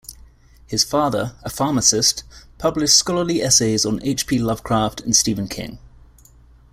[0.65, 2.23] His father, a pharmacist,
[2.57, 4.25] published scholarly essays on H.
[4.25, 4.39] P.
[4.39, 5.77] Lovecraft and Stephen King.